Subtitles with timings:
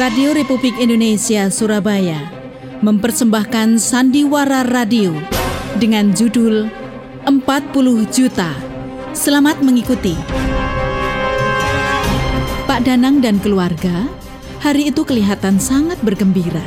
[0.00, 2.32] Radio Republik Indonesia Surabaya
[2.80, 5.12] mempersembahkan Sandiwara Radio
[5.76, 6.72] dengan judul
[7.28, 8.48] 40 Juta.
[9.12, 10.16] Selamat mengikuti.
[12.64, 14.08] Pak Danang dan keluarga
[14.64, 16.64] hari itu kelihatan sangat bergembira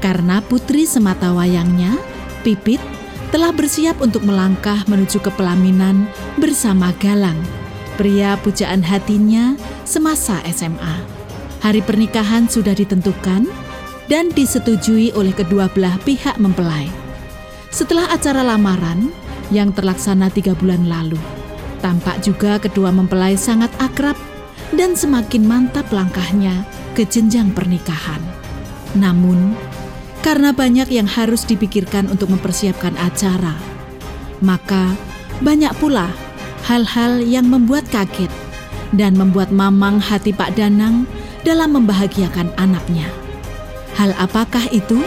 [0.00, 2.00] karena putri semata wayangnya,
[2.48, 2.80] Pipit,
[3.28, 6.08] telah bersiap untuk melangkah menuju ke pelaminan
[6.40, 7.36] bersama Galang,
[8.00, 9.52] pria pujaan hatinya
[9.84, 11.17] semasa SMA.
[11.58, 13.50] Hari pernikahan sudah ditentukan
[14.06, 16.86] dan disetujui oleh kedua belah pihak mempelai.
[17.68, 19.10] Setelah acara lamaran
[19.52, 21.20] yang terlaksana tiga bulan lalu,
[21.84, 24.16] tampak juga kedua mempelai sangat akrab
[24.72, 26.64] dan semakin mantap langkahnya
[26.96, 28.20] ke jenjang pernikahan.
[28.96, 29.52] Namun,
[30.24, 33.58] karena banyak yang harus dipikirkan untuk mempersiapkan acara,
[34.40, 34.94] maka
[35.44, 36.08] banyak pula
[36.66, 38.30] hal-hal yang membuat kaget
[38.96, 41.04] dan membuat mamang hati Pak Danang
[41.48, 43.08] dalam membahagiakan anaknya.
[43.96, 45.00] Hal apakah itu?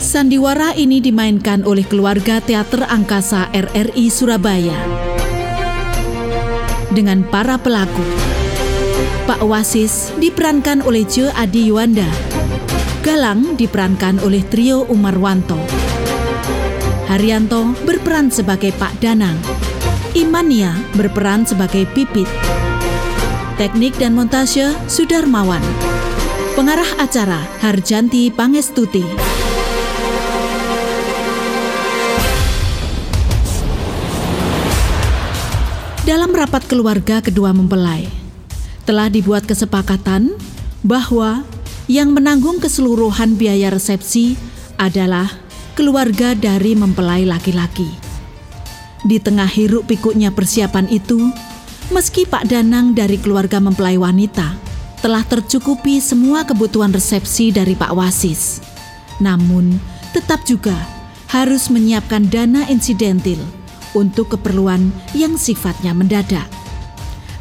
[0.00, 4.76] Sandiwara ini dimainkan oleh keluarga Teater Angkasa RRI Surabaya
[6.92, 8.04] dengan para pelaku
[9.22, 12.10] Pak Wasis diperankan oleh Jo Adi Yuanda.
[13.06, 15.54] Galang diperankan oleh trio Umarwanto.
[17.06, 19.38] Haryanto berperan sebagai Pak Danang.
[20.18, 22.26] Imania berperan sebagai Pipit.
[23.54, 25.62] Teknik dan montase Sudarmawan.
[26.58, 29.06] Pengarah acara Harjanti Pangestuti.
[36.02, 38.21] Dalam rapat keluarga kedua mempelai,
[38.82, 40.34] telah dibuat kesepakatan
[40.82, 41.46] bahwa
[41.86, 44.34] yang menanggung keseluruhan biaya resepsi
[44.78, 45.30] adalah
[45.78, 47.88] keluarga dari mempelai laki-laki.
[49.02, 51.18] Di tengah hiruk pikuknya persiapan itu,
[51.90, 54.54] meski Pak Danang dari keluarga mempelai wanita
[55.02, 58.62] telah tercukupi semua kebutuhan resepsi dari Pak Wasis,
[59.18, 59.74] namun
[60.14, 60.78] tetap juga
[61.26, 63.42] harus menyiapkan dana insidentil
[63.98, 66.61] untuk keperluan yang sifatnya mendadak.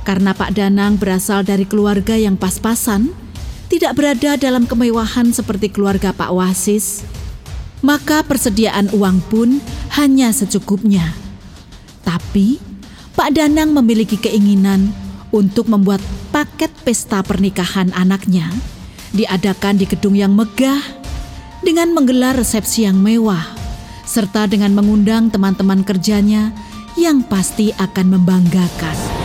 [0.02, 3.14] Karena Pak Danang berasal dari keluarga yang pas-pasan,
[3.70, 7.06] tidak berada dalam kemewahan seperti keluarga Pak Wasis,
[7.86, 9.62] maka persediaan uang pun
[9.96, 11.14] hanya secukupnya.
[12.02, 12.58] Tapi
[13.14, 14.90] Pak Danang memiliki keinginan
[15.30, 16.02] untuk membuat
[16.34, 18.50] paket pesta pernikahan anaknya
[19.12, 20.82] diadakan di gedung yang megah
[21.62, 23.44] dengan menggelar resepsi yang mewah
[24.04, 26.52] serta dengan mengundang teman-teman kerjanya
[27.00, 29.21] yang pasti akan membanggakan.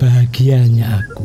[0.00, 1.24] Bahagianya aku.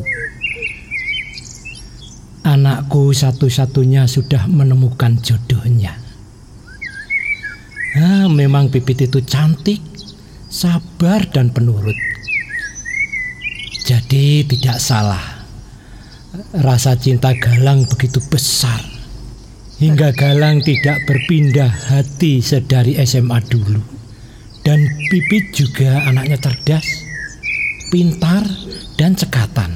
[2.46, 5.98] Anakku satu-satunya sudah menemukan jodohnya.
[7.96, 9.80] Ah, memang Pipit itu cantik,
[10.52, 11.96] sabar dan penurut.
[13.86, 15.42] Jadi tidak salah.
[16.52, 18.84] Rasa cinta Galang begitu besar.
[19.80, 23.80] Hingga Galang tidak berpindah hati sedari SMA dulu.
[24.66, 27.05] Dan Pipit juga anaknya cerdas,
[27.96, 28.44] pintar,
[29.00, 29.72] dan cekatan.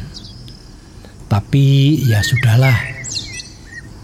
[1.25, 2.77] Tapi ya sudahlah,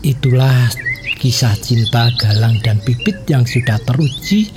[0.00, 0.72] itulah
[1.20, 4.48] kisah cinta Galang dan Pipit yang sudah teruji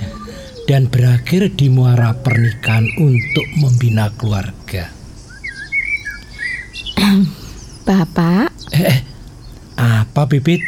[0.64, 4.88] dan berakhir di muara pernikahan untuk membina keluarga.
[7.84, 8.48] Bapak?
[8.72, 9.00] Eh, eh,
[9.76, 10.64] apa Pipit?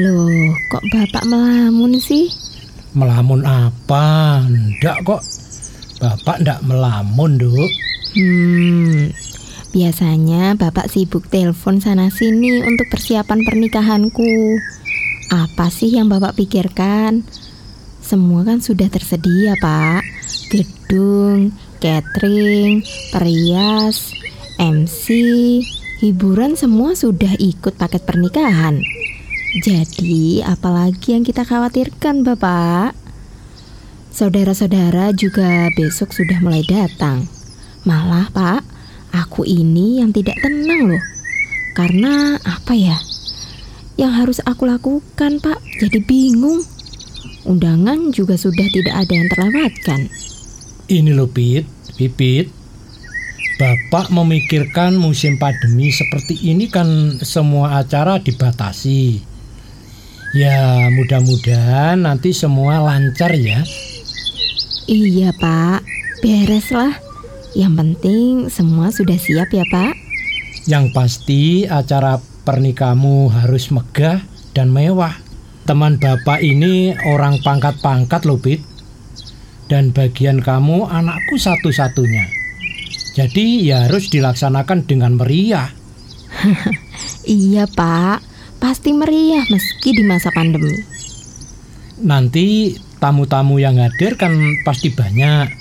[0.00, 2.32] Loh, kok Bapak melamun sih?
[2.96, 4.40] Melamun apa?
[4.48, 5.20] Ndak kok.
[6.00, 7.68] Bapak ndak melamun, Duk.
[8.10, 9.14] Hmm,
[9.70, 14.58] Biasanya bapak sibuk telepon sana-sini untuk persiapan pernikahanku.
[15.30, 17.22] Apa sih yang bapak pikirkan?
[18.02, 20.02] Semua kan sudah tersedia, Pak.
[20.50, 22.82] Gedung, catering,
[23.14, 24.10] perias,
[24.58, 25.06] MC,
[26.02, 28.82] hiburan semua sudah ikut paket pernikahan.
[29.62, 32.98] Jadi, apalagi yang kita khawatirkan, Bapak?
[34.10, 37.39] Saudara-saudara juga besok sudah mulai datang.
[37.84, 38.80] Malah, Pak,
[39.10, 41.02] Aku ini yang tidak tenang loh.
[41.74, 42.98] Karena apa ya?
[43.98, 46.62] Yang harus aku lakukan, Pak, jadi bingung.
[47.42, 50.00] Undangan juga sudah tidak ada yang terlewatkan.
[50.86, 51.66] Ini loh, Pit,
[51.98, 52.54] Pipit.
[53.60, 59.20] Bapak memikirkan musim pandemi seperti ini kan semua acara dibatasi.
[60.32, 63.60] Ya, mudah-mudahan nanti semua lancar ya.
[64.88, 65.84] Iya, Pak.
[66.24, 67.09] Bereslah.
[67.50, 69.94] Yang penting semua sudah siap ya Pak.
[70.70, 74.22] Yang pasti acara pernikahanmu harus megah
[74.54, 75.18] dan mewah.
[75.66, 78.62] Teman bapak ini orang pangkat-pangkat loh, Pit.
[79.70, 82.26] Dan bagian kamu anakku satu-satunya.
[83.14, 85.70] Jadi ya harus dilaksanakan dengan meriah.
[87.20, 88.24] Iya Pak,
[88.58, 90.72] pasti meriah meski di masa pandemi.
[92.00, 94.32] Nanti tamu-tamu yang hadir kan
[94.64, 95.59] pasti banyak.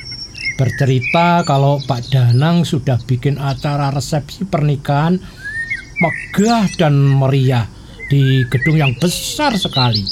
[0.60, 5.16] Bercerita kalau Pak Danang sudah bikin acara resepsi pernikahan
[6.04, 7.64] megah dan meriah
[8.12, 10.04] di gedung yang besar sekali.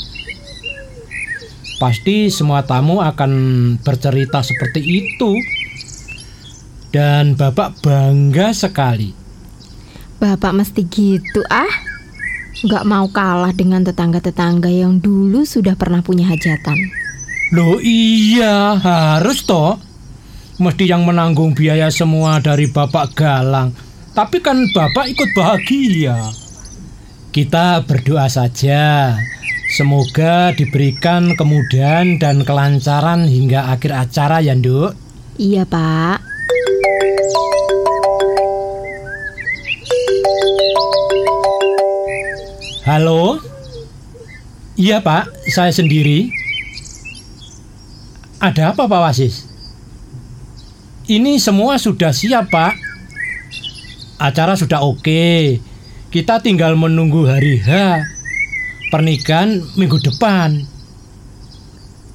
[1.83, 3.31] Pasti semua tamu akan
[3.83, 5.35] bercerita seperti itu.
[6.95, 9.11] Dan Bapak bangga sekali.
[10.17, 11.69] Bapak mesti gitu ah.
[12.63, 16.79] Nggak mau kalah dengan tetangga-tetangga yang dulu sudah pernah punya hajatan.
[17.53, 19.86] Loh iya, harus toh.
[20.57, 23.77] Mesti yang menanggung biaya semua dari Bapak Galang.
[24.17, 26.33] Tapi kan Bapak ikut bahagia.
[27.29, 29.13] Kita berdoa saja.
[29.77, 34.97] Semoga diberikan kemudahan dan kelancaran hingga akhir acara ya, Nduk.
[35.37, 36.25] Iya Pak.
[42.81, 43.37] Halo?
[44.73, 46.33] Iya Pak, saya sendiri.
[48.41, 49.46] Ada apa Pak Wasis?
[51.07, 52.75] Ini semua sudah siap Pak.
[54.19, 55.59] Acara sudah oke.
[56.11, 57.71] Kita tinggal menunggu hari H.
[58.91, 60.67] Pernikahan minggu depan.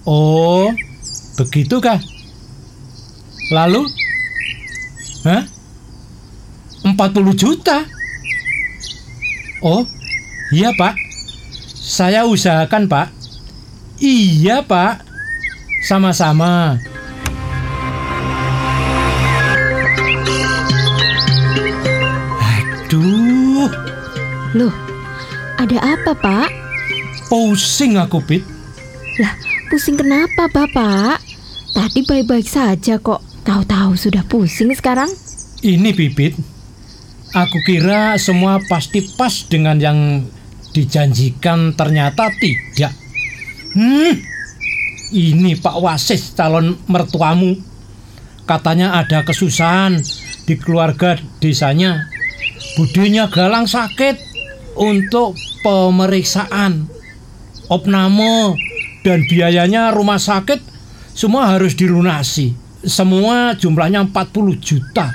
[0.05, 0.73] Oh,
[1.41, 2.01] begitukah?
[3.53, 3.89] Lalu?
[5.25, 5.45] Hah?
[6.85, 7.87] 40 juta?
[9.63, 9.87] Oh,
[10.53, 11.01] Iya pak
[11.73, 13.09] Saya usahakan pak
[14.05, 15.01] Iya pak
[15.89, 16.77] Sama-sama
[24.53, 24.73] Loh,
[25.57, 26.53] ada apa pak?
[27.33, 28.45] Pusing aku Pit
[29.17, 29.33] Lah,
[29.73, 31.25] pusing kenapa bapak?
[31.73, 35.09] Tadi baik-baik saja kok Tahu-tahu sudah pusing sekarang?
[35.65, 36.37] Ini Pipit
[37.33, 40.21] Aku kira semua pasti pas dengan yang
[40.77, 42.93] dijanjikan ternyata tidak.
[43.73, 44.21] Hmm,
[45.17, 47.57] ini Pak Wasis calon mertuamu.
[48.45, 49.97] Katanya ada kesusahan
[50.45, 52.05] di keluarga desanya.
[52.77, 54.32] Budinya galang sakit
[54.77, 56.89] untuk pemeriksaan.
[57.73, 58.59] Opname
[59.07, 60.61] dan biayanya rumah sakit
[61.13, 62.53] semua harus dilunasi.
[62.83, 65.15] Semua jumlahnya 40 juta.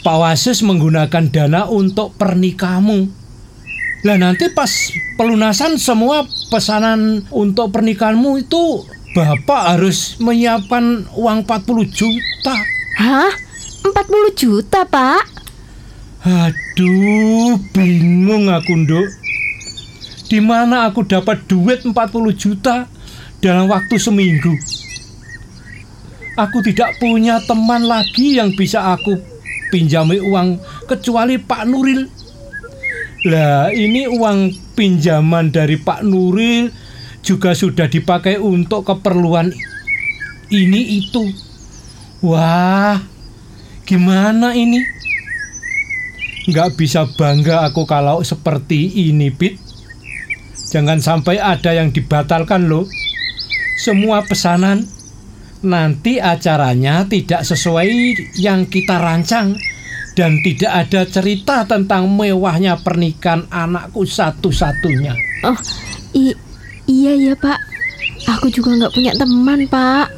[0.00, 3.00] Pak Wasis menggunakan dana untuk pernikahanmu.
[4.06, 4.70] Lah nanti pas
[5.18, 8.86] pelunasan semua pesanan untuk pernikahanmu itu
[9.18, 12.54] Bapak harus menyiapkan uang 40 juta.
[13.00, 13.32] Hah?
[13.82, 15.37] 40 juta, Pak?
[16.18, 19.06] Aduh, bingung aku, Nduk.
[20.26, 21.94] Di mana aku dapat duit 40
[22.34, 22.90] juta
[23.38, 24.50] dalam waktu seminggu?
[26.34, 29.14] Aku tidak punya teman lagi yang bisa aku
[29.70, 30.58] pinjami uang
[30.90, 32.10] kecuali Pak Nuril.
[33.30, 36.70] Lah, ini uang pinjaman dari Pak Nuril
[37.22, 39.54] juga sudah dipakai untuk keperluan
[40.50, 41.30] ini itu.
[42.26, 42.98] Wah,
[43.86, 44.97] gimana ini?
[46.48, 49.60] Nggak bisa bangga aku kalau seperti ini, Pit.
[50.72, 52.88] Jangan sampai ada yang dibatalkan loh.
[53.76, 54.88] Semua pesanan
[55.60, 57.88] nanti acaranya tidak sesuai
[58.40, 59.58] yang kita rancang
[60.16, 65.14] dan tidak ada cerita tentang mewahnya pernikahan anakku satu-satunya.
[65.46, 65.58] Oh,
[66.16, 66.32] i
[66.88, 67.60] iya ya pak.
[68.26, 70.10] Aku juga nggak punya teman pak.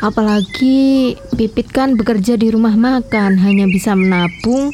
[0.00, 4.72] Apalagi Pipit kan bekerja di rumah makan, hanya bisa menabung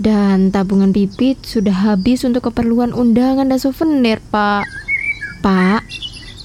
[0.00, 4.64] dan tabungan Pipit sudah habis untuk keperluan undangan dan souvenir pak.
[5.42, 5.82] Pak,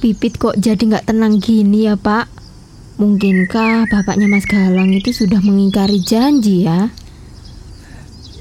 [0.01, 2.27] Pipit kok jadi nggak tenang gini ya pak?
[2.97, 6.89] Mungkinkah bapaknya Mas Galang itu sudah mengingkari janji ya?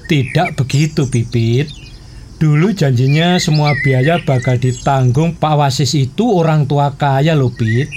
[0.09, 1.69] Tidak begitu, Pipit.
[2.41, 7.93] Dulu janjinya semua biaya bakal ditanggung Pak Wasis itu orang tua kaya loh, Pit.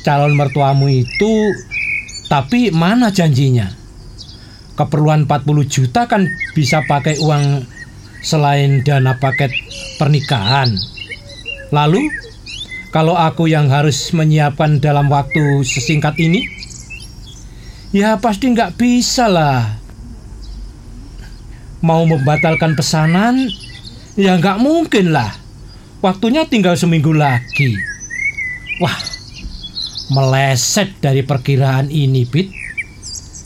[0.00, 1.52] Calon mertuamu itu,
[2.32, 3.81] tapi mana janjinya?
[4.72, 6.24] Keperluan 40 juta kan
[6.56, 7.64] bisa pakai uang
[8.24, 9.52] selain dana paket
[10.00, 10.72] pernikahan.
[11.72, 12.08] Lalu,
[12.92, 16.48] kalau aku yang harus menyiapkan dalam waktu sesingkat ini,
[17.92, 19.82] ya pasti nggak bisa lah
[21.82, 23.50] mau membatalkan pesanan,
[24.14, 25.34] ya nggak mungkin lah.
[25.98, 27.74] Waktunya tinggal seminggu lagi.
[28.78, 28.96] Wah,
[30.10, 32.61] meleset dari perkiraan ini, Pit.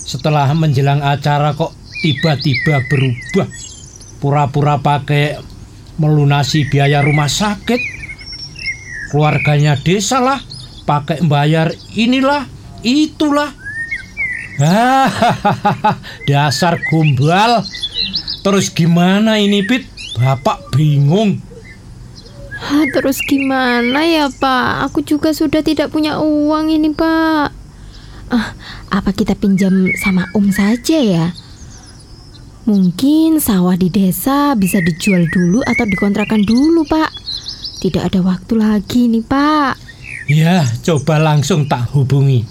[0.07, 3.51] Setelah menjelang acara kok tiba-tiba berubah.
[4.23, 5.37] Pura-pura pakai
[5.99, 7.99] melunasi biaya rumah sakit.
[9.11, 10.39] Keluarganya desa lah,
[10.87, 12.47] pakai bayar inilah,
[12.87, 13.51] itulah.
[16.31, 17.67] Dasar gombal.
[18.41, 19.85] Terus gimana ini, Pit?
[20.17, 21.45] Bapak bingung.
[22.97, 24.89] Terus gimana ya Pak?
[24.91, 27.56] Aku juga sudah tidak punya uang ini Pak.
[28.27, 28.59] Ah,
[28.91, 31.31] apa kita pinjam sama Om saja ya?
[32.67, 37.15] Mungkin sawah di desa bisa dijual dulu atau dikontrakan dulu Pak.
[37.79, 39.79] Tidak ada waktu lagi nih Pak.
[40.27, 42.43] Ya, coba langsung tak hubungi.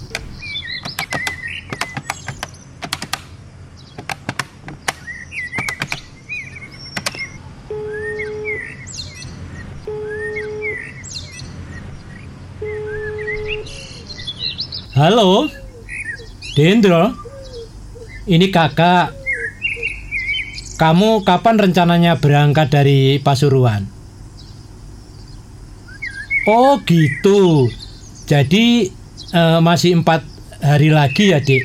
[14.96, 15.44] Halo,
[16.56, 17.12] Dendro.
[18.24, 19.12] Ini kakak.
[20.80, 23.84] Kamu kapan rencananya berangkat dari Pasuruan?
[26.48, 27.68] Oh gitu.
[28.24, 28.88] Jadi
[29.36, 30.24] eh, masih empat
[30.64, 31.60] hari lagi ya dek.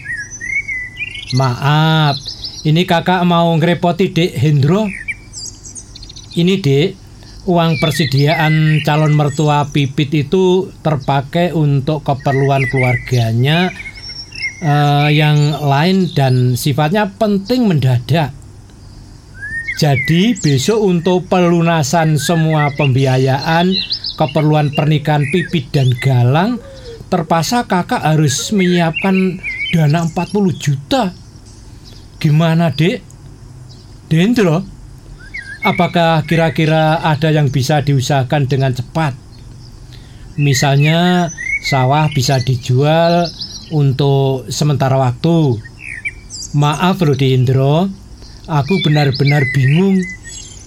[1.39, 2.19] Maaf,
[2.67, 4.91] ini kakak mau ngerepoti dek Hendro.
[6.35, 6.87] Ini dek,
[7.47, 13.71] uang persediaan calon mertua Pipit itu terpakai untuk keperluan keluarganya
[14.61, 18.31] eh, yang lain dan sifatnya penting mendadak.
[19.81, 23.73] Jadi besok untuk pelunasan semua pembiayaan
[24.13, 26.61] keperluan pernikahan Pipit dan Galang
[27.09, 29.41] terpaksa kakak harus menyiapkan
[29.73, 31.11] dana 40 juta.
[32.21, 33.01] Gimana dek?
[34.07, 34.61] Dendro?
[35.65, 39.17] Apakah kira-kira ada yang bisa diusahakan dengan cepat?
[40.37, 41.29] Misalnya
[41.65, 43.25] sawah bisa dijual
[43.71, 45.57] untuk sementara waktu.
[46.51, 47.87] Maaf Rudi Indro,
[48.47, 49.99] aku benar-benar bingung.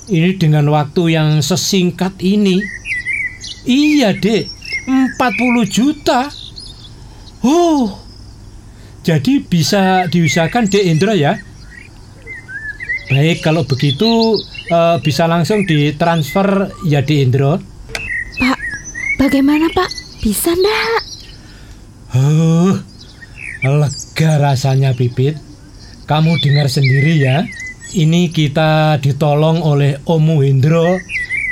[0.04, 2.60] Ini dengan waktu yang sesingkat ini.
[3.64, 4.48] Iya dek,
[5.16, 6.28] 40 juta.
[7.44, 8.04] Oh,
[9.04, 11.36] jadi bisa diusahakan dek Indro ya?
[13.12, 14.40] Baik, kalau begitu
[14.72, 17.60] eh, bisa langsung ditransfer ya di Indro.
[18.40, 18.58] Pak,
[19.20, 19.88] bagaimana Pak?
[20.24, 21.00] Bisa ndak?
[22.16, 22.80] Huh,
[23.64, 25.40] lega rasanya Pipit.
[26.04, 27.48] Kamu dengar sendiri ya.
[27.94, 30.98] Ini kita ditolong oleh Omu Hendro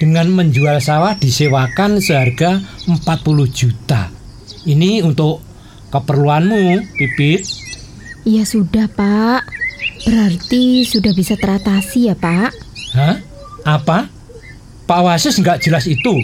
[0.02, 2.98] dengan menjual sawah disewakan seharga 40
[3.48, 4.10] juta.
[4.66, 5.40] Ini untuk
[5.88, 7.46] keperluanmu, Pipit.
[8.28, 9.46] Ya sudah Pak.
[10.02, 12.50] Berarti sudah bisa teratasi ya Pak?
[12.98, 13.16] Hah?
[13.62, 14.10] Apa?
[14.84, 16.18] Pak Wasis nggak jelas itu.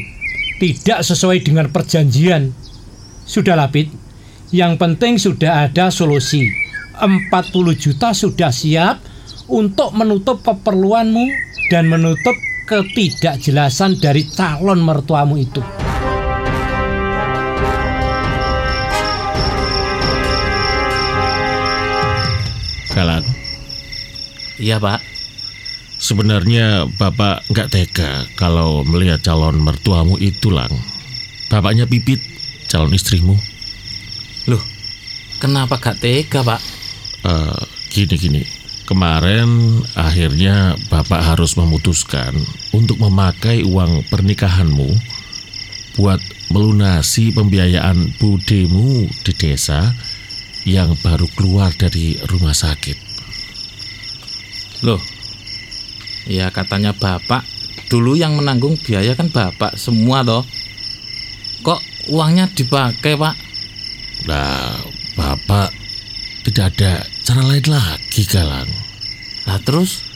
[0.59, 2.51] Tidak sesuai dengan perjanjian.
[3.23, 4.08] Sudahlah, Pit.
[4.49, 6.49] Yang penting sudah ada solusi.
[6.99, 7.29] 40
[7.77, 9.05] juta sudah siap
[9.47, 11.25] untuk menutup keperluanmu
[11.71, 12.35] dan menutup
[12.67, 15.61] ketidakjelasan dari calon mertuamu itu.
[22.99, 23.23] Galang.
[24.59, 24.99] Iya pak
[25.99, 30.71] Sebenarnya Bapak nggak tega kalau melihat calon mertuamu itu, Lang.
[31.51, 32.23] Bapaknya Pipit,
[32.71, 33.35] calon istrimu.
[34.49, 34.79] Loh
[35.39, 36.59] Kenapa gak tega pak?
[37.23, 38.45] Eh, Gini-gini,
[38.85, 42.37] kemarin akhirnya Bapak harus memutuskan
[42.75, 44.93] untuk memakai uang pernikahanmu
[45.97, 46.21] buat
[46.53, 49.95] melunasi pembiayaan budemu di desa
[50.69, 52.99] yang baru keluar dari rumah sakit.
[54.85, 55.01] Loh
[56.29, 57.43] Ya katanya bapak
[57.89, 60.45] Dulu yang menanggung biaya kan bapak semua toh.
[61.65, 61.81] Kok
[62.13, 63.48] uangnya dipakai pak
[64.27, 64.83] Nah,
[65.15, 65.71] Bapak
[66.49, 68.71] tidak ada cara lain lagi, Galang.
[69.47, 70.09] Lah terus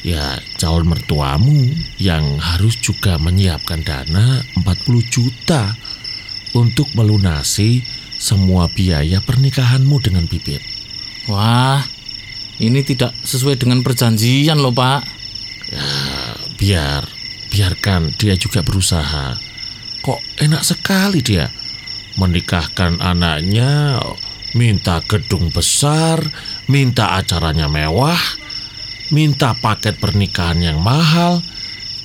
[0.00, 5.76] Ya, calon mertuamu yang harus juga menyiapkan dana 40 juta
[6.56, 7.84] untuk melunasi
[8.16, 10.64] semua biaya pernikahanmu dengan Pipit.
[11.28, 11.84] Wah
[12.64, 15.04] Ini tidak sesuai dengan perjanjian loh pak
[16.56, 17.04] Biar,
[17.52, 19.36] biarkan dia juga berusaha.
[20.00, 21.59] Kok enak sekali dia
[22.18, 24.00] menikahkan anaknya,
[24.56, 26.18] minta gedung besar,
[26.66, 28.18] minta acaranya mewah,
[29.14, 31.44] minta paket pernikahan yang mahal,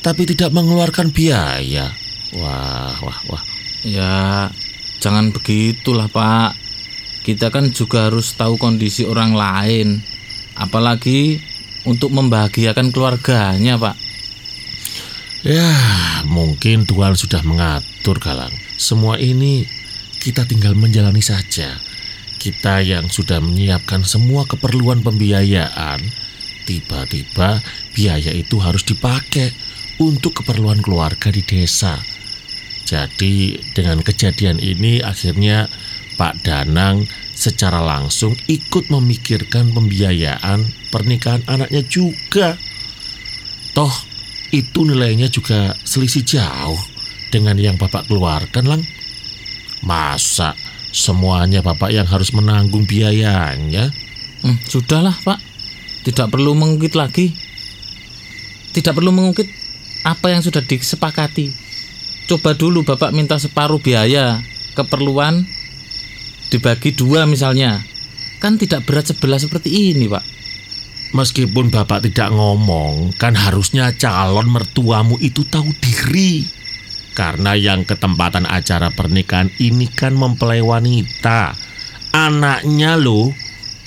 [0.05, 1.89] tapi tidak mengeluarkan biaya.
[2.35, 3.43] Wah, wah, wah.
[3.85, 4.49] Ya
[5.05, 6.57] jangan begitulah pak
[7.21, 10.01] Kita kan juga harus tahu kondisi orang lain
[10.57, 11.37] Apalagi
[11.85, 13.93] untuk membahagiakan keluarganya pak
[15.45, 15.77] Ya,
[16.25, 18.49] mungkin Tuhan sudah mengatur, Galang.
[18.81, 19.61] Semua ini
[20.25, 21.77] kita tinggal menjalani saja.
[22.35, 25.97] kita yang sudah menyiapkan semua keperluan pembiayaan,
[26.69, 27.57] tiba-tiba
[27.97, 29.49] biaya itu harus dipakai
[29.97, 31.97] untuk keperluan keluarga di desa.
[32.85, 35.65] Jadi dengan kejadian ini akhirnya
[36.21, 40.61] Pak Danang secara langsung ikut memikirkan pembiayaan
[40.93, 42.53] pernikahan anaknya juga.
[43.73, 43.95] Toh
[44.53, 46.77] itu nilainya juga selisih jauh
[47.33, 48.85] dengan yang Bapak keluarkan, Lang.
[49.85, 50.57] Masa
[50.89, 53.93] semuanya Bapak yang harus menanggung biayanya?
[54.41, 55.37] Hmm, sudahlah Pak,
[56.05, 57.33] tidak perlu mengungkit lagi.
[58.73, 59.47] Tidak perlu mengungkit
[60.05, 61.49] apa yang sudah disepakati.
[62.25, 64.41] Coba dulu Bapak minta separuh biaya
[64.73, 65.45] keperluan
[66.49, 67.81] dibagi dua misalnya.
[68.41, 70.35] Kan tidak berat sebelah seperti ini Pak.
[71.15, 76.43] Meskipun Bapak tidak ngomong, kan harusnya calon mertuamu itu tahu diri.
[77.15, 81.55] Karena yang ketempatan acara pernikahan ini kan mempelai wanita.
[82.11, 83.31] Anaknya loh,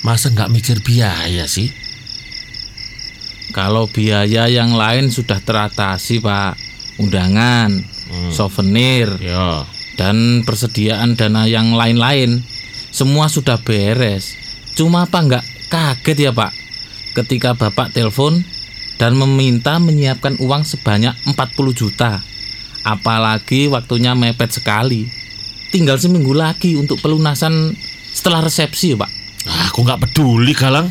[0.01, 1.69] masa nggak mikir biaya sih?
[3.53, 6.57] Kalau biaya yang lain sudah teratasi Pak,
[7.01, 7.69] undangan,
[8.33, 9.65] souvenir, Ya,
[9.97, 12.41] dan persediaan dana yang lain-lain,
[12.93, 14.37] semua sudah beres.
[14.77, 16.53] Cuma apa nggak kaget ya Pak,
[17.17, 18.41] ketika Bapak telepon
[19.01, 22.21] dan meminta menyiapkan uang sebanyak 40 juta.
[22.89, 25.05] Apalagi waktunya mepet sekali.
[25.69, 27.77] Tinggal seminggu lagi untuk pelunasan
[28.09, 29.11] setelah resepsi ya Pak.
[29.45, 30.89] Ah, aku nggak peduli Galang.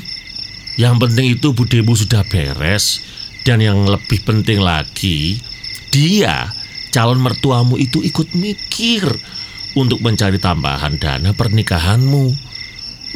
[0.79, 3.03] Yang penting itu budemu sudah beres
[3.43, 5.43] dan yang lebih penting lagi
[5.91, 6.55] dia
[6.95, 9.03] calon mertuamu itu ikut mikir
[9.77, 12.49] untuk mencari tambahan dana pernikahanmu.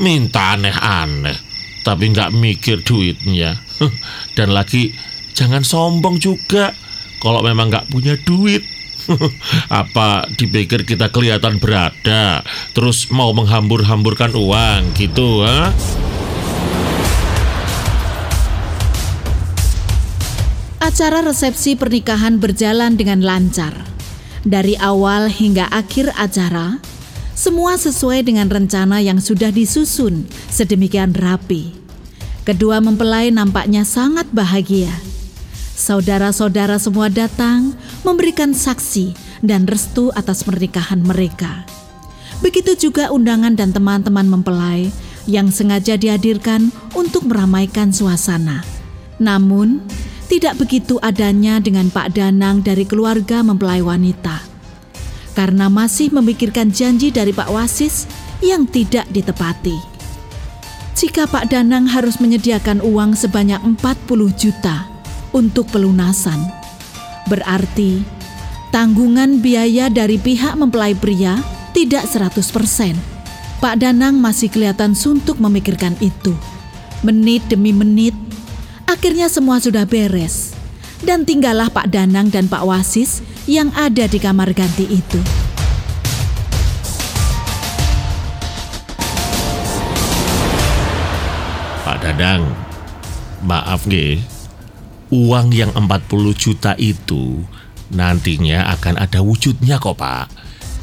[0.00, 1.36] Minta aneh-aneh,
[1.84, 3.60] tapi nggak mikir duitnya.
[4.36, 4.88] Dan lagi
[5.36, 6.72] jangan sombong juga
[7.20, 8.64] kalau memang nggak punya duit.
[9.82, 12.42] Apa dipikir kita kelihatan berada,
[12.76, 15.70] terus mau menghambur-hamburkan uang gitu, ha?
[20.82, 23.86] Acara resepsi pernikahan berjalan dengan lancar.
[24.42, 26.82] Dari awal hingga akhir acara,
[27.38, 31.70] semua sesuai dengan rencana yang sudah disusun sedemikian rapi.
[32.42, 34.90] Kedua mempelai nampaknya sangat bahagia.
[35.72, 37.72] Saudara-saudara semua datang
[38.04, 41.64] memberikan saksi dan restu atas pernikahan mereka.
[42.44, 44.92] Begitu juga undangan dan teman-teman mempelai
[45.24, 48.66] yang sengaja dihadirkan untuk meramaikan suasana.
[49.16, 49.80] Namun,
[50.28, 54.44] tidak begitu adanya dengan Pak Danang dari keluarga mempelai wanita.
[55.32, 58.04] Karena masih memikirkan janji dari Pak Wasis
[58.44, 59.78] yang tidak ditepati.
[60.92, 64.91] Jika Pak Danang harus menyediakan uang sebanyak 40 juta
[65.32, 66.38] untuk pelunasan,
[67.28, 68.04] berarti
[68.72, 71.40] tanggungan biaya dari pihak mempelai pria
[71.76, 72.96] tidak 100%.
[73.62, 76.34] Pak Danang masih kelihatan suntuk memikirkan itu.
[77.06, 78.14] Menit demi menit,
[78.90, 80.54] akhirnya semua sudah beres.
[81.02, 85.18] Dan tinggallah Pak Danang dan Pak Wasis yang ada di kamar ganti itu.
[91.82, 92.46] Pak Dadang,
[93.42, 94.31] maaf nggih.
[95.12, 97.44] Uang yang 40 juta itu
[97.92, 100.32] nantinya akan ada wujudnya kok, Pak.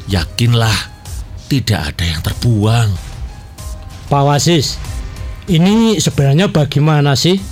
[0.06, 0.78] Yakinlah,
[1.50, 2.94] tidak ada yang terbuang.
[4.06, 4.78] Pak Wasis,
[5.50, 7.42] ini sebenarnya bagaimana sih?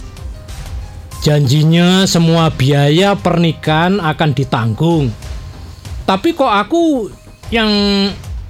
[1.18, 5.10] Janjinya semua biaya pernikahan akan ditanggung.
[6.06, 7.10] Tapi kok aku
[7.50, 7.70] yang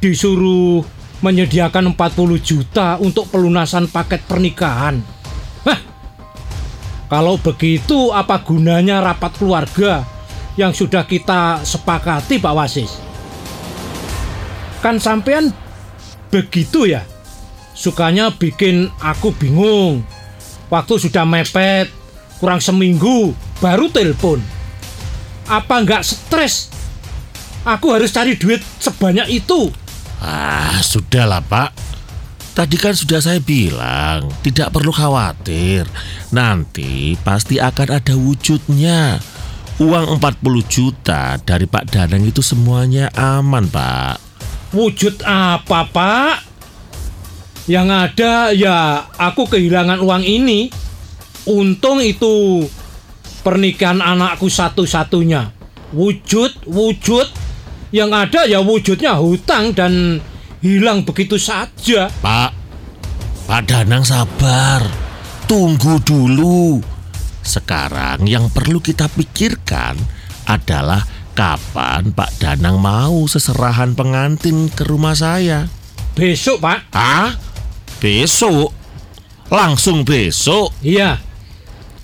[0.04, 0.84] disuruh
[1.24, 5.00] menyediakan 40 juta untuk pelunasan paket pernikahan.
[7.08, 10.04] Kalau begitu apa gunanya rapat keluarga
[10.60, 12.92] yang sudah kita sepakati Pak Wasis?
[14.84, 15.56] Kan sampean
[16.28, 17.08] begitu ya?
[17.72, 20.04] Sukanya bikin aku bingung.
[20.68, 21.88] Waktu sudah mepet,
[22.44, 23.32] kurang seminggu
[23.64, 24.44] baru telepon.
[25.48, 26.68] Apa nggak stres?
[27.64, 29.72] Aku harus cari duit sebanyak itu.
[30.20, 31.87] Ah, sudahlah, Pak.
[32.56, 35.86] Tadi kan sudah saya bilang, tidak perlu khawatir.
[36.34, 39.20] Nanti pasti akan ada wujudnya.
[39.78, 44.18] Uang 40 juta dari Pak Danang itu semuanya aman, Pak.
[44.74, 46.34] Wujud apa, Pak?
[47.70, 50.72] Yang ada ya aku kehilangan uang ini.
[51.46, 52.66] Untung itu
[53.46, 55.54] pernikahan anakku satu-satunya.
[55.94, 57.28] Wujud, wujud.
[57.88, 60.20] Yang ada ya wujudnya hutang dan
[60.62, 62.10] hilang begitu saja.
[62.22, 62.50] Pak,
[63.46, 64.82] Pak Danang sabar.
[65.48, 66.82] Tunggu dulu.
[67.40, 69.96] Sekarang yang perlu kita pikirkan
[70.44, 71.00] adalah
[71.32, 75.64] kapan Pak Danang mau seserahan pengantin ke rumah saya.
[76.12, 76.92] Besok, Pak.
[76.92, 77.32] Ah,
[77.98, 78.70] Besok?
[79.50, 80.70] Langsung besok?
[80.86, 81.18] Iya,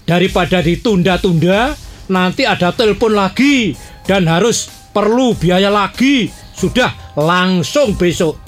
[0.03, 1.79] daripada ditunda-tunda,
[2.11, 6.27] nanti ada telepon lagi dan harus perlu biaya lagi.
[6.57, 8.43] Sudah, langsung besok.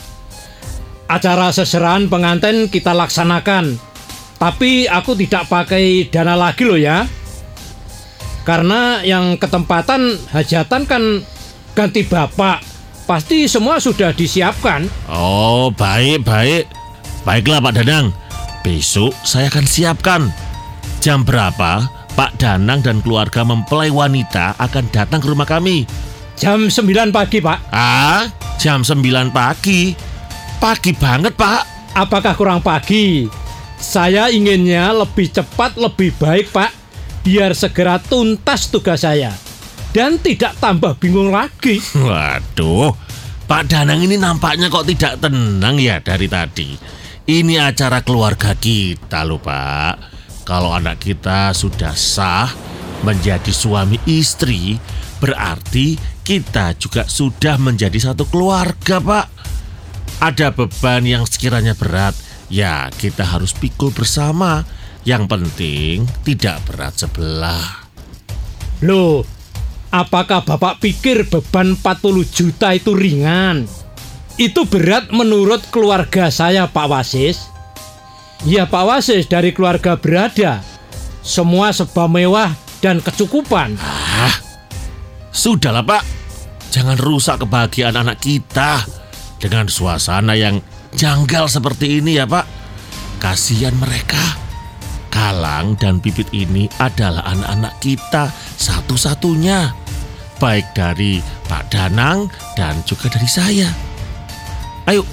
[1.07, 3.79] Acara seserahan pengantin kita laksanakan.
[4.37, 7.07] Tapi aku tidak pakai dana lagi loh ya.
[8.47, 11.03] Karena yang ketempatan hajatan kan
[11.75, 12.63] ganti bapak.
[13.07, 14.91] Pasti semua sudah disiapkan.
[15.07, 16.67] Oh, baik, baik.
[17.23, 18.11] Baiklah Pak Danang.
[18.67, 20.23] Besok saya akan siapkan.
[20.99, 21.87] Jam berapa
[22.19, 25.87] Pak Danang dan keluarga mempelai wanita akan datang ke rumah kami?
[26.35, 27.71] Jam 9 pagi, Pak.
[27.71, 28.27] Ah,
[28.59, 29.95] jam 9 pagi.
[30.57, 31.93] Pagi banget, Pak.
[31.93, 33.29] Apakah kurang pagi?
[33.77, 36.73] Saya inginnya lebih cepat, lebih baik, Pak.
[37.21, 39.37] Biar segera tuntas tugas saya.
[39.93, 41.77] Dan tidak tambah bingung lagi.
[41.97, 42.97] Waduh,
[43.45, 46.73] Pak Danang ini nampaknya kok tidak tenang ya dari tadi.
[47.27, 49.95] Ini acara keluarga kita loh, Pak.
[50.49, 52.49] Kalau anak kita sudah sah
[53.05, 54.79] menjadi suami istri,
[55.21, 59.36] berarti kita juga sudah menjadi satu keluarga, Pak.
[60.27, 62.11] Ada beban yang sekiranya berat,
[62.51, 64.67] ya kita harus pikul bersama.
[65.07, 67.87] Yang penting tidak berat sebelah.
[68.83, 69.23] Loh,
[69.95, 73.71] apakah Bapak pikir beban 40 juta itu ringan?
[74.35, 77.47] Itu berat menurut keluarga saya, Pak Wasis.
[78.43, 80.59] Ya Pak Wasis dari keluarga berada.
[81.23, 82.51] Semua serba mewah
[82.83, 83.79] dan kecukupan.
[83.79, 84.35] Ah,
[85.31, 86.03] sudahlah Pak.
[86.75, 89.06] Jangan rusak kebahagiaan anak kita
[89.41, 90.61] dengan suasana yang
[90.97, 92.47] janggal seperti ini ya Pak.
[93.21, 94.21] Kasihan mereka.
[95.09, 98.29] Kalang dan Pipit ini adalah anak-anak kita
[98.61, 99.73] satu-satunya.
[100.37, 103.73] Baik dari Pak Danang dan juga dari saya.
[104.85, 105.09] Ayo,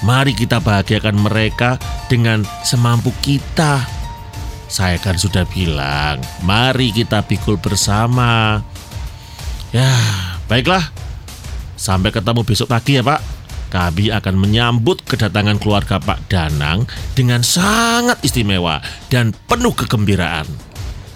[0.00, 1.76] mari kita bahagiakan mereka
[2.08, 3.84] dengan semampu kita.
[4.72, 8.64] Saya kan sudah bilang, mari kita pikul bersama.
[9.68, 9.92] Ya,
[10.48, 10.88] baiklah.
[11.76, 13.31] Sampai ketemu besok pagi ya, Pak.
[13.72, 16.84] Kami akan menyambut kedatangan keluarga Pak Danang
[17.16, 20.44] dengan sangat istimewa dan penuh kegembiraan.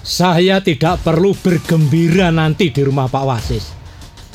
[0.01, 3.77] Saya tidak perlu bergembira nanti di rumah Pak Wasis.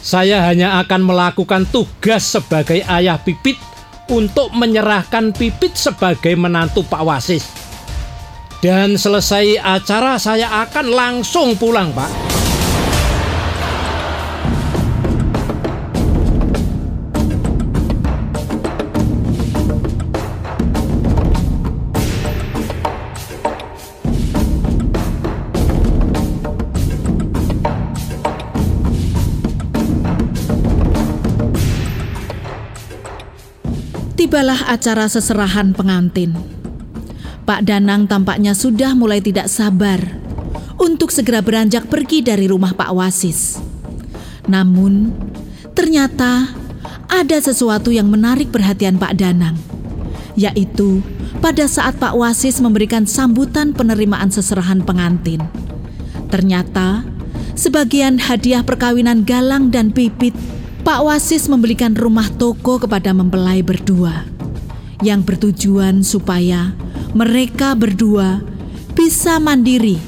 [0.06, 3.58] Saya hanya akan melakukan tugas sebagai ayah Pipit
[4.14, 7.50] untuk menyerahkan Pipit sebagai menantu Pak Wasis.
[8.62, 12.41] Dan selesai acara saya akan langsung pulang, Pak.
[34.32, 36.32] Tibalah acara seserahan pengantin.
[37.44, 40.00] Pak Danang tampaknya sudah mulai tidak sabar
[40.80, 43.60] untuk segera beranjak pergi dari rumah Pak Wasis.
[44.48, 45.12] Namun,
[45.76, 46.48] ternyata
[47.12, 49.60] ada sesuatu yang menarik perhatian Pak Danang,
[50.40, 51.04] yaitu
[51.44, 55.44] pada saat Pak Wasis memberikan sambutan penerimaan seserahan pengantin.
[56.32, 57.04] Ternyata,
[57.60, 60.32] sebagian hadiah perkawinan Galang dan Pipit
[60.82, 64.26] Pak Wasis membelikan rumah toko kepada mempelai berdua
[65.06, 66.74] yang bertujuan supaya
[67.14, 68.42] mereka berdua
[68.98, 70.02] bisa mandiri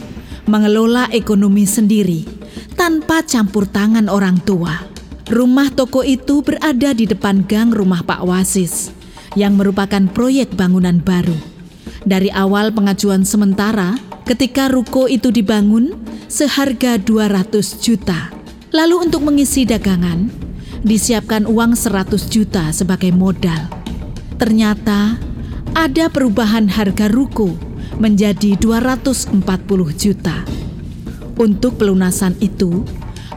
[0.50, 2.26] mengelola ekonomi sendiri
[2.74, 4.82] tanpa campur tangan orang tua.
[5.30, 8.90] Rumah toko itu berada di depan gang rumah Pak Wasis
[9.38, 11.38] yang merupakan proyek bangunan baru.
[12.02, 13.94] Dari awal pengajuan sementara,
[14.26, 15.94] ketika ruko itu dibangun
[16.26, 18.34] seharga 200 juta.
[18.74, 20.53] Lalu untuk mengisi dagangan,
[20.84, 23.72] disiapkan uang 100 juta sebagai modal.
[24.36, 25.16] Ternyata
[25.74, 27.56] ada perubahan harga ruko
[27.98, 29.42] menjadi 240
[29.96, 30.44] juta.
[31.34, 32.86] Untuk pelunasan itu,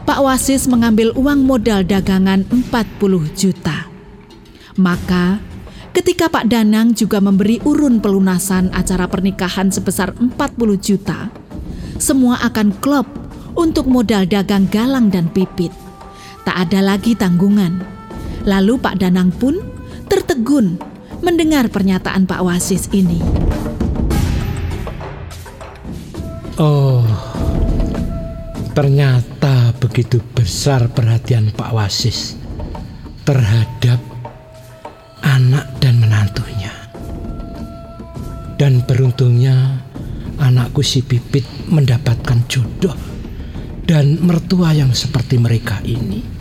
[0.05, 3.89] Pak Wasis mengambil uang modal dagangan 40 juta.
[4.77, 5.41] Maka,
[5.95, 11.33] ketika Pak Danang juga memberi urun pelunasan acara pernikahan sebesar 40 juta,
[11.97, 13.09] semua akan klop
[13.57, 15.86] untuk modal dagang galang dan pipit.
[16.47, 17.83] Tak ada lagi tanggungan.
[18.47, 19.59] Lalu Pak Danang pun
[20.07, 20.79] tertegun
[21.19, 23.19] mendengar pernyataan Pak Wasis ini.
[26.55, 27.03] Oh,
[28.71, 32.39] ternyata begitu besar perhatian Pak Wasis
[33.27, 33.99] terhadap
[35.27, 36.71] anak dan menantunya.
[38.55, 39.83] Dan beruntungnya
[40.39, 42.95] anakku si Pipit mendapatkan jodoh
[43.83, 46.36] dan mertua yang seperti mereka ini.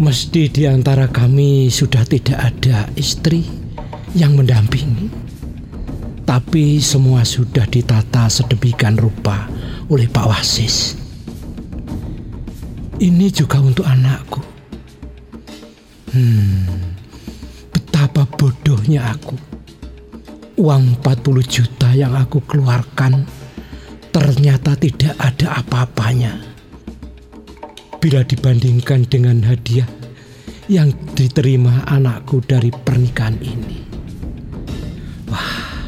[0.00, 3.44] Mesti di antara kami sudah tidak ada istri
[4.16, 5.12] yang mendampingi.
[6.24, 9.44] Tapi semua sudah ditata sedemikian rupa
[9.92, 10.96] oleh Pak Wasis.
[12.96, 14.40] Ini juga untuk anakku.
[16.16, 16.96] Hmm,
[17.68, 19.36] betapa bodohnya aku.
[20.56, 23.28] Uang 40 juta yang aku keluarkan
[24.16, 26.49] ternyata tidak ada apa-apanya.
[28.00, 29.86] Bila dibandingkan dengan hadiah
[30.72, 33.84] yang diterima anakku dari pernikahan ini.
[35.28, 35.84] Wah,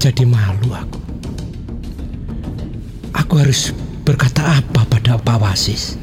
[0.00, 1.00] jadi malu aku.
[3.12, 3.76] Aku harus
[4.08, 6.00] berkata apa pada Pak Wasis?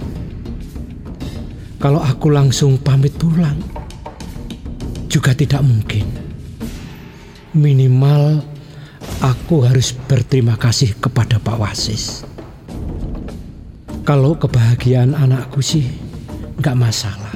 [1.82, 3.58] Kalau aku langsung pamit pulang,
[5.10, 6.24] juga tidak mungkin
[7.54, 8.42] minimal
[9.22, 12.33] aku harus berterima kasih kepada Pak Wasis.
[14.04, 15.88] Kalau kebahagiaan anakku sih
[16.60, 17.32] nggak masalah.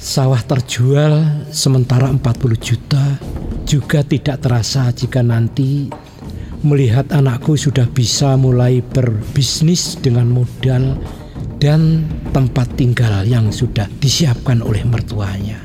[0.00, 2.24] Sawah terjual sementara 40
[2.56, 3.20] juta
[3.68, 5.92] juga tidak terasa jika nanti
[6.64, 10.96] melihat anakku sudah bisa mulai berbisnis dengan modal
[11.60, 15.60] dan tempat tinggal yang sudah disiapkan oleh mertuanya.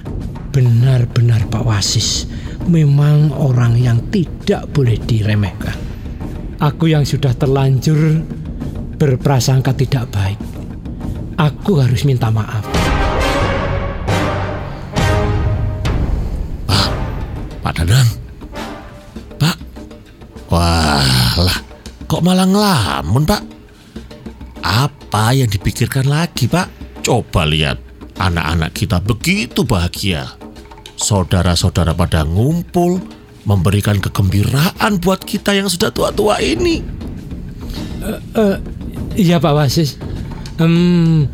[0.52, 2.28] Benar-benar Pak Wasis
[2.68, 5.80] memang orang yang tidak boleh diremehkan.
[6.60, 8.20] Aku yang sudah terlanjur
[9.02, 10.38] berprasangka tidak baik.
[11.42, 12.62] Aku harus minta maaf.
[16.70, 16.90] Pak,
[17.66, 18.10] Pak Dadang.
[19.42, 19.58] Pak.
[20.54, 21.58] Wah lah,
[22.06, 23.42] kok malah ngelamun, Pak?
[24.62, 27.02] Apa yang dipikirkan lagi, Pak?
[27.02, 27.82] Coba lihat,
[28.22, 30.30] anak-anak kita begitu bahagia
[31.02, 33.02] saudara-saudara pada ngumpul,
[33.50, 36.86] memberikan kegembiraan buat kita yang sudah tua-tua ini.
[38.06, 38.58] Uh, uh,
[39.16, 39.98] iya Pak Wasis.
[40.62, 41.28] Um,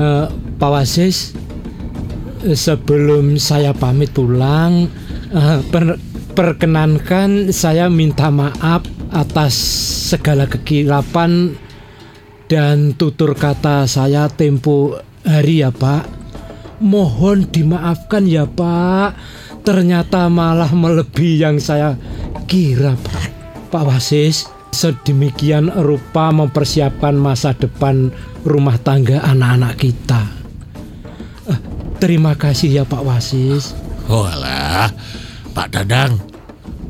[0.00, 1.36] uh, Pak Wasis,
[2.42, 4.88] sebelum saya pamit pulang,
[5.34, 6.00] uh, per,
[6.32, 9.54] perkenankan saya minta maaf atas
[10.14, 11.54] segala kekilapan
[12.50, 16.18] dan tutur kata saya tempo hari ya Pak.
[16.80, 19.14] Mohon dimaafkan ya Pak.
[19.60, 21.94] Ternyata malah melebihi yang saya
[22.48, 23.22] kira Pak.
[23.70, 28.14] Pak Wasis, sedemikian rupa mempersiapkan masa depan
[28.46, 30.22] rumah tangga anak-anak kita.
[31.46, 31.60] Uh,
[31.98, 33.74] terima kasih ya Pak Wasis.
[34.10, 34.90] Walah,
[35.54, 36.18] Pak Dadang,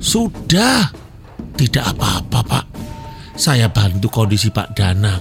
[0.01, 0.89] sudah
[1.57, 2.67] tidak apa-apa Pak.
[3.37, 5.21] Saya bantu kondisi Pak Danang.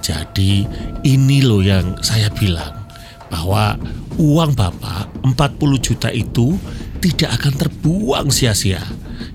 [0.00, 0.62] Jadi
[1.02, 2.86] ini loh yang saya bilang
[3.26, 3.74] bahwa
[4.16, 5.34] uang Bapak 40
[5.82, 6.54] juta itu
[7.02, 8.80] tidak akan terbuang sia-sia.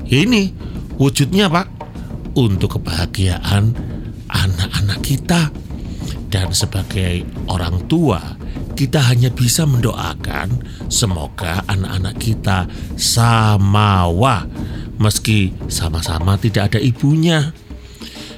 [0.07, 0.53] Ini
[0.95, 1.80] wujudnya Pak
[2.35, 3.75] untuk kebahagiaan
[4.31, 5.51] anak-anak kita.
[6.31, 8.39] Dan sebagai orang tua,
[8.79, 14.47] kita hanya bisa mendoakan semoga anak-anak kita samawa
[15.01, 17.51] meski sama-sama tidak ada ibunya.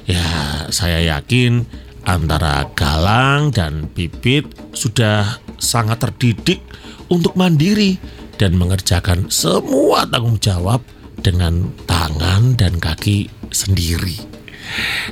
[0.08, 0.24] Ya,
[0.72, 1.64] saya yakin
[2.08, 6.60] antara Galang dan Bibit sudah sangat terdidik
[7.08, 8.00] untuk mandiri
[8.40, 10.80] dan mengerjakan semua tanggung jawab
[11.20, 14.18] dengan tangan dan kaki sendiri.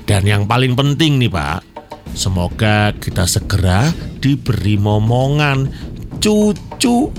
[0.09, 1.61] Dan yang paling penting nih Pak,
[2.17, 5.69] semoga kita segera diberi momongan
[6.19, 7.11] cucu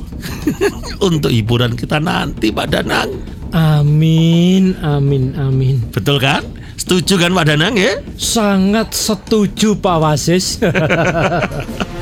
[1.07, 3.11] untuk hiburan kita nanti Pak Danang.
[3.53, 5.77] Amin, amin, amin.
[5.93, 6.41] Betul kan?
[6.73, 8.01] Setuju kan Pak Danang ya?
[8.17, 10.57] Sangat setuju Pak Wasis.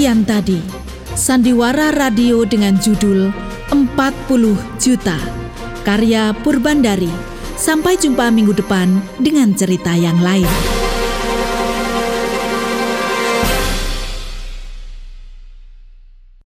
[0.00, 0.56] Demikian tadi
[1.12, 3.28] Sandiwara Radio dengan judul
[3.68, 4.00] 40
[4.80, 5.20] Juta
[5.84, 7.12] karya Purbandari.
[7.60, 10.79] Sampai jumpa minggu depan dengan cerita yang lain.